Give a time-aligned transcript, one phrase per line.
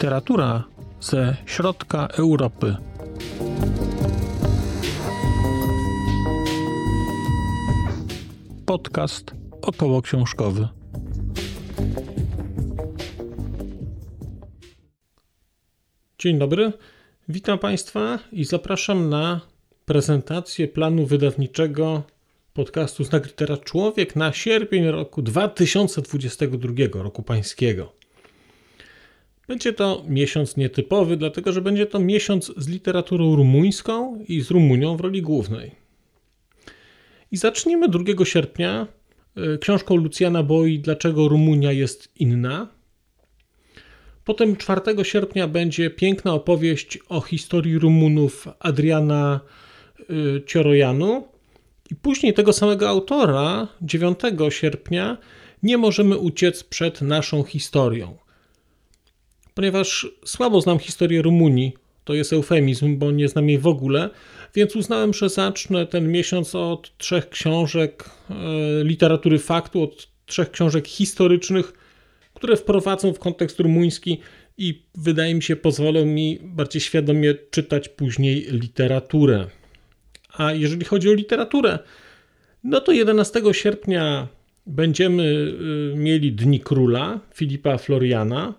[0.00, 0.64] Literatura
[1.00, 2.76] ze środka Europy.
[8.66, 10.68] Podcast około książkowy.
[16.18, 16.72] Dzień dobry,
[17.28, 19.40] witam Państwa i zapraszam na
[19.90, 22.02] prezentację planu wydawniczego
[22.54, 27.92] podcastu Znak Litera Człowiek na sierpień roku 2022, roku pańskiego.
[29.48, 34.96] Będzie to miesiąc nietypowy, dlatego że będzie to miesiąc z literaturą rumuńską i z Rumunią
[34.96, 35.70] w roli głównej.
[37.32, 38.86] I zaczniemy 2 sierpnia
[39.36, 42.68] e, książką Lucjana Boi Dlaczego Rumunia jest inna.
[44.24, 49.40] Potem 4 sierpnia będzie piękna opowieść o historii Rumunów Adriana
[50.46, 51.28] Ciorojanu.
[51.90, 55.18] I później tego samego autora, 9 sierpnia,
[55.62, 58.16] nie możemy uciec przed naszą historią
[59.60, 61.72] ponieważ słabo znam historię Rumunii.
[62.04, 64.10] To jest eufemizm, bo nie znam jej w ogóle,
[64.54, 68.34] więc uznałem, że zacznę ten miesiąc od trzech książek e,
[68.84, 71.72] literatury faktu, od trzech książek historycznych,
[72.34, 74.20] które wprowadzą w kontekst rumuński
[74.58, 79.46] i wydaje mi się pozwolą mi bardziej świadomie czytać później literaturę.
[80.40, 81.78] A jeżeli chodzi o literaturę,
[82.64, 84.28] no to 11 sierpnia
[84.66, 85.54] będziemy
[85.92, 88.54] e, mieli Dni Króla Filipa Floriana.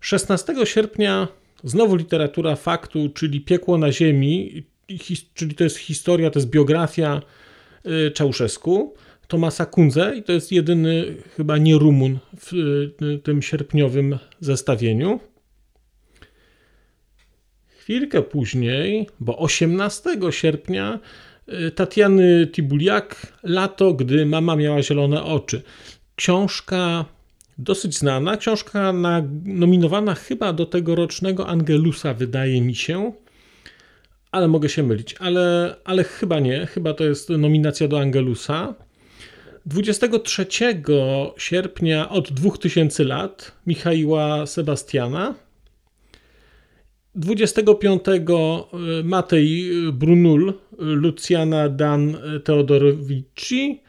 [0.00, 1.28] 16 sierpnia
[1.64, 4.62] znowu literatura faktu, czyli Piekło na Ziemi,
[5.34, 7.22] czyli to jest historia, to jest biografia
[7.86, 8.94] y, Czałszewsku,
[9.28, 12.52] Tomasa Kunze i to jest jedyny chyba nie Rumun w
[13.02, 15.20] y, tym sierpniowym zestawieniu.
[17.88, 20.98] Chwilkę później, bo 18 sierpnia
[21.48, 25.62] y, Tatiany Tibuliak Lato, gdy mama miała zielone oczy.
[26.16, 27.04] Książka
[27.58, 28.36] dosyć znana.
[28.36, 33.12] Książka na, nominowana chyba do tegorocznego Angelusa, wydaje mi się,
[34.32, 36.66] ale mogę się mylić, ale, ale chyba nie.
[36.66, 38.74] Chyba to jest nominacja do Angelusa.
[39.66, 40.46] 23
[41.36, 45.47] sierpnia od 2000 lat Michaiła Sebastiana.
[47.18, 53.80] 25 e, Matej Brunul, Luciana Dan Teodorowici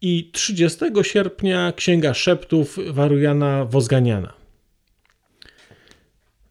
[0.00, 4.32] i 30 sierpnia Księga Szeptów Warujana Wozganiana.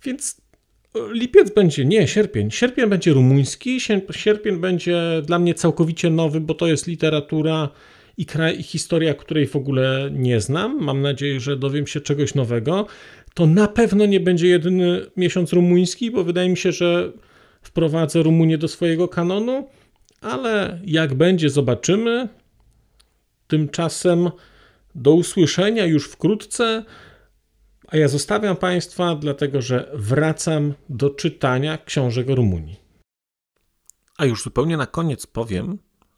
[0.03, 0.41] Więc
[1.11, 2.51] lipiec będzie, nie, sierpień.
[2.51, 3.79] Sierpień będzie rumuński,
[4.11, 7.69] sierpień będzie dla mnie całkowicie nowy, bo to jest literatura
[8.19, 10.77] i, historia, której w ogóle nie znam.
[10.81, 12.87] Mam nadzieję, że dowiem się czegoś nowego.
[13.33, 17.11] To na pewno nie będzie jedyny miesiąc rumuński, bo wydaje mi się, że
[17.61, 19.67] wprowadzę Rumunię do swojego kanonu,
[20.21, 22.29] ale jak będzie, zobaczymy.
[23.47, 24.29] Tymczasem
[24.95, 26.83] do usłyszenia już wkrótce,
[27.87, 32.79] a ja zostawiam Państwa, dlatego że wracam do czytania książek o Rumunii.
[34.17, 35.77] A już zupełnie na koniec powiem,